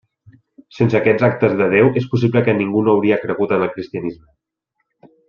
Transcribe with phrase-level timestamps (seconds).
[0.77, 5.11] Sense aquests actes de Déu, és possible que ningú no hauria cregut en el cristianisme.